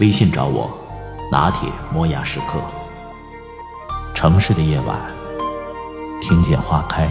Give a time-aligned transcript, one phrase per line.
[0.00, 0.68] 微信找我，
[1.30, 2.60] 拿铁磨牙时刻。
[4.12, 5.00] 城市的夜晚，
[6.20, 7.08] 听见花开。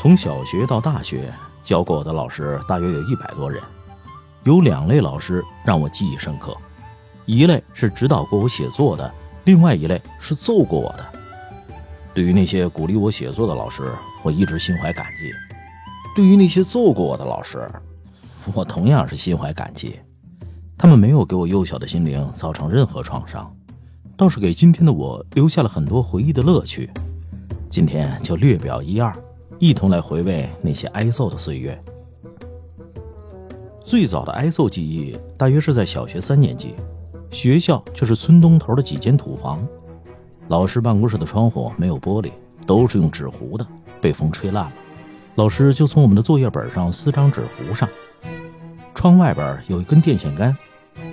[0.00, 1.32] 从小学到大学，
[1.62, 3.62] 教过我的老师大约有一百多人，
[4.42, 6.56] 有两类老师让我记忆深刻，
[7.26, 9.12] 一类是指导过我写作的，
[9.44, 11.06] 另外一类是揍过我的。
[12.14, 13.82] 对于那些鼓励我写作的老师，
[14.22, 15.30] 我一直心怀感激；
[16.14, 17.70] 对于那些揍过我的老师，
[18.54, 19.98] 我同样是心怀感激。
[20.76, 23.54] 他们没有给我幼小的心灵造成任何创伤，
[24.16, 26.90] 倒是给今天的我留下了很多回忆的乐趣。
[27.70, 29.14] 今天就略表一二。
[29.58, 31.80] 一同来回味那些挨揍的岁月。
[33.84, 36.74] 最早的挨揍记忆大约是在小学三年级，
[37.32, 39.66] 学校就是村东头的几间土房，
[40.48, 42.30] 老师办公室的窗户没有玻璃，
[42.66, 43.66] 都是用纸糊的，
[44.02, 44.72] 被风吹烂了。
[45.36, 47.88] 老师就从我们的作业本上撕张纸糊上。
[48.94, 50.54] 窗外边有一根电线杆，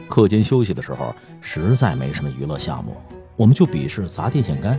[0.09, 2.97] 课间休息的时候实在没什么娱乐项目，
[3.37, 4.77] 我们就比试砸电线杆，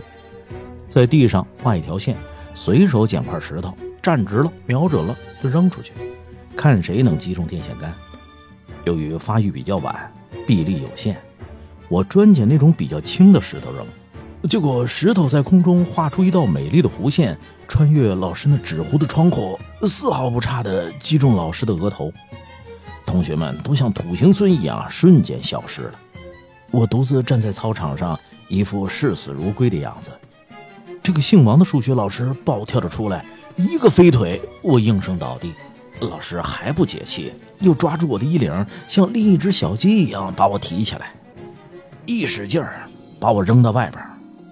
[0.87, 2.15] 在地上画一条线。
[2.53, 5.93] 随手捡块石头，站直了，瞄准了就扔出去，
[6.55, 7.91] 看谁能击中电线杆。
[8.83, 10.13] 由于发育比较晚，
[10.45, 11.19] 臂力有限，
[11.91, 13.85] 我专捡那种比较轻的石头扔。
[14.49, 22.09] 结果石头在空中画出一道美丽的弧线，穿越老师那纸糊的窗户，丝毫不差地击中老师的额头。
[23.05, 25.93] 同学们都像土行孙一样瞬间消失了。
[26.71, 28.17] 我独自站在操场上，
[28.47, 30.11] 一副视死如归的样子。
[31.03, 33.25] 这个姓王的数学老师暴跳着出来，
[33.57, 35.51] 一个飞腿，我应声倒地。
[35.99, 41.11] 老师还不解气，又抓住我的衣领，像另一只小鸡一样把我提起来，
[42.11, 42.81] 一使劲儿
[43.21, 44.03] 把我扔到外边，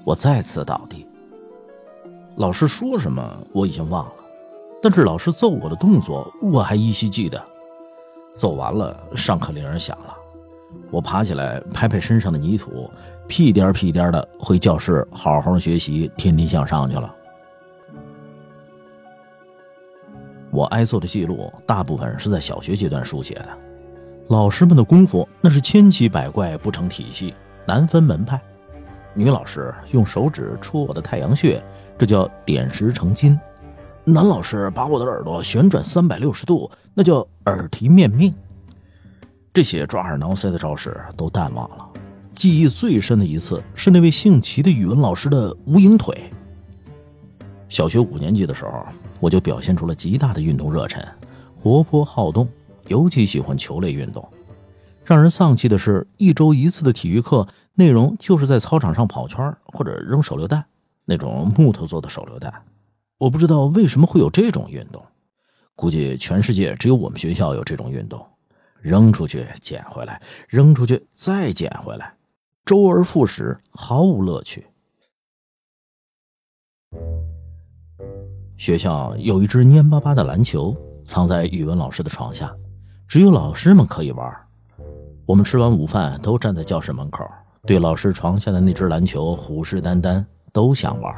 [0.05, 1.05] 我再次倒地。
[2.37, 4.13] 老师说什么我已经忘了，
[4.81, 7.43] 但是老师揍我的动作我还依稀记得。
[8.31, 10.17] 揍完了，上课铃响了，
[10.89, 12.89] 我爬起来拍拍身上的泥土。
[13.27, 17.13] 屁颠屁颠的回教室，好好学习，天天向上去了。
[20.49, 23.49] 我挨揍的记录大部分是在小学阶段书写的，
[24.29, 27.35] 老师们的功夫那是千奇百怪，不成体系，
[27.69, 28.41] 难分门派。
[29.13, 31.63] 女老师用手指戳我的太阳穴，
[31.99, 33.37] 这叫点石成金；
[34.03, 38.33] 男老师把我的耳朵旋转三百六十度，那叫耳提面命。
[39.53, 41.87] 这些抓耳挠腮的招式都淡忘了。
[42.33, 46.31] 记忆最深的一次是那位姓齐的语文老师的无影腿。
[47.67, 48.83] 小学五年级的时候，
[49.19, 51.05] 我就表现出了极大的运动热忱，
[51.61, 52.47] 活泼好动，
[52.87, 54.27] 尤其喜欢球类运动。
[55.09, 60.63] 让人丧气的是，一周一次的体育课内容就是在操场上跑圈或者扔手榴弹，
[61.03, 62.53] 那种木头做的手榴弹。
[63.17, 65.03] 我不知道为什么会有这种运动，
[65.75, 68.23] 估计全世界只有我们学校有这种运动：
[68.81, 72.13] 扔出去捡回来，扔出去再捡回来。
[72.63, 74.63] 周而复始，毫无乐趣。
[78.57, 82.55] 学校有一只蔫巴巴的篮球，藏在语文老师的床下，
[83.07, 84.45] 只有老师们可以玩。
[85.29, 87.23] 我们吃完午饭，都站在教室门口，
[87.67, 91.13] 对老师床下的那只篮球虎视眈眈，都想玩，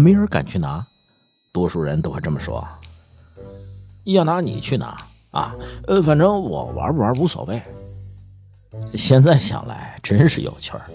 [0.00, 0.82] 没人敢去拿。
[1.52, 2.66] 多数人都会这么说
[4.04, 4.96] ：“要拿你去拿
[5.32, 5.54] 啊，
[5.86, 7.60] 呃，反正我玩不玩无所谓。”
[8.96, 10.86] 现在想来真是有趣儿，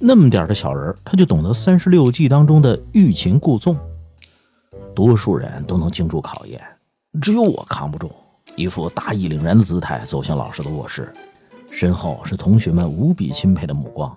[0.00, 3.78] 那么点的小人，他就懂得三十六计当中的欲擒故纵。
[4.92, 6.60] 多数人都能经住考验，
[7.20, 8.10] 只有我扛不住，
[8.56, 11.14] 一副大义凛然的姿态走向老师的卧室，
[11.72, 14.14] 身后是同学们无比钦佩的目光。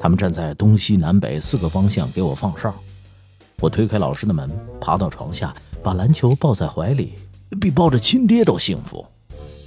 [0.00, 2.74] 他们站在东西南北四个方向给我放哨。
[3.60, 7.14] 我推开老师的门，爬到床下，把篮球抱在怀里，
[7.60, 9.06] 比抱着亲爹都幸福。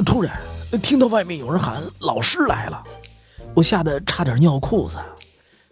[0.06, 0.38] 突然。
[0.84, 2.84] 听到外面有人喊“老师来了”，
[3.56, 4.98] 我吓得差点尿裤子。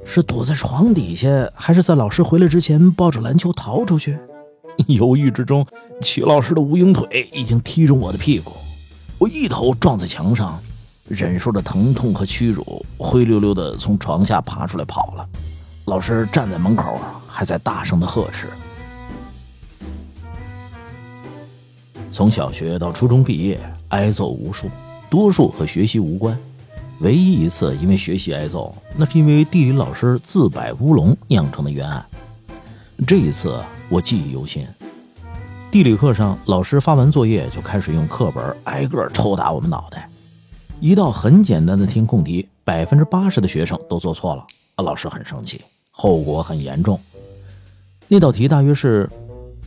[0.03, 4.17] 是躲在床底下，还是在老师回来之前抱着篮球逃出去？
[4.87, 5.63] 犹豫之中，
[6.01, 8.53] 齐老师的无影腿已经踢中我的屁股，
[9.19, 10.59] 我一头撞在墙上，
[11.07, 15.27] 忍受着疼痛和屈辱，灰溜溜的从床下爬出来跑了。
[15.85, 18.47] 老师站在门口，还在大声的呵斥。
[22.11, 23.59] 从小学到初中毕业，
[23.89, 24.69] 挨揍无数，
[25.09, 26.37] 多数和学习无关。
[26.99, 32.03] 唯一一次因为学习挨揍，那是因为地理老师自摆乌龙酿成的冤案。
[33.05, 34.67] 这一次我记忆犹新。
[35.69, 40.09] 地理课上，老师发完作业就开始用课本挨个抽打我们脑袋。
[40.79, 44.45] 一道很简单的填空题，百分之八十的学生都做错了，
[44.77, 46.99] 老师很生气，后果很严重。
[48.07, 49.09] 那道题大约是。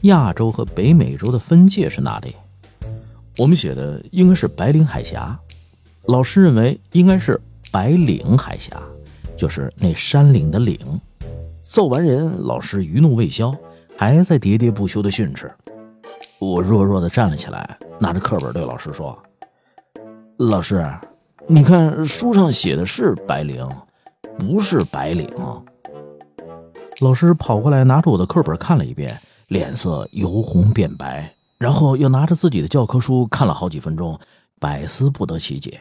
[0.05, 2.35] 亚洲和北美洲的分界是哪里？
[3.37, 5.39] 我们写的应该是白令海峡，
[6.07, 7.39] 老师认为应该是
[7.71, 8.81] 白岭海峡，
[9.37, 10.79] 就是那山岭的岭。
[11.61, 13.55] 揍完人，老师余怒未消，
[13.95, 15.53] 还在喋喋不休的训斥。
[16.39, 19.23] 我弱弱的站了起来，拿着课本对老师说
[20.49, 20.83] ：“老师，
[21.47, 23.69] 你看书上写的是白岭，
[24.39, 25.29] 不是白领。”
[27.01, 29.21] 老师跑过来，拿着我的课本看了一遍。
[29.49, 34.19] 脸色由红变白，然后又拿着自己的教科书看了好几分钟，
[34.59, 35.79] 百思不得其解。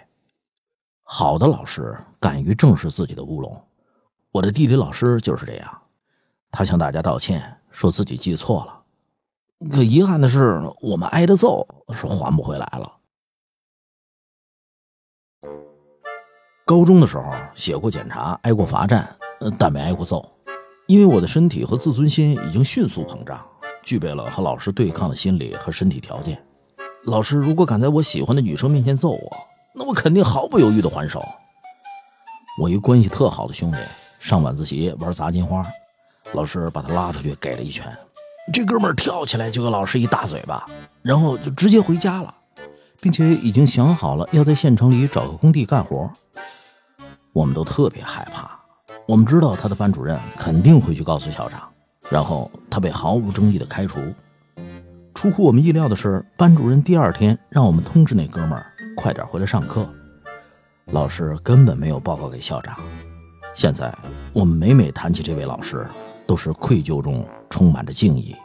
[1.04, 3.58] 好的老师敢于正视自己的乌龙，
[4.32, 5.82] 我的地理老师就是这样。
[6.52, 7.42] 他向大家道歉，
[7.72, 9.70] 说自己记错了。
[9.70, 12.92] 可遗憾的是，我们挨的揍是还不回来了。
[16.69, 17.24] 高中的时候
[17.56, 19.04] 写过检查，挨过罚站，
[19.57, 20.24] 但没挨过揍，
[20.86, 23.44] 因为我的身体和自尊心已经迅速膨胀。
[23.81, 26.39] 具备了和老师对抗的心理和身体条件。
[27.06, 29.36] 老师如果敢在我喜欢的女生面前揍我，
[29.74, 31.27] 那我肯定毫不犹豫的还手。
[32.62, 33.77] 我一关系特好的兄弟
[34.19, 35.65] 上晚自习玩砸金花，
[36.33, 37.92] 老师把他拉出去给了一拳，
[38.54, 40.68] 这哥们儿跳起来就给老师一大嘴巴，
[41.01, 42.31] 然后就直接回家了，
[43.01, 46.07] 并且已经想好了要在县城里找个工地干活。
[47.39, 48.51] 我们都特别害怕，
[49.07, 51.62] 我们知道他的班主任肯定会去告诉校长。
[52.09, 54.01] 然后他被毫无争议的开除。
[55.13, 59.88] 出乎我们意料的是，班主任第二天让我们通知那哥们儿快点回来上课。
[60.88, 62.77] 老师根本没有报告给校长。
[63.53, 63.89] 现在
[64.33, 65.88] 我们每每谈起这位老师，
[66.27, 68.36] 都是愧疚中充满着敬意。